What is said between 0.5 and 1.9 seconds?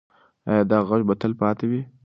دا غږ به تل پاتې وي؟